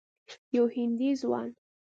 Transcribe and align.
یو 0.55 0.65
هندي 0.75 1.09
ځوان 1.21 1.49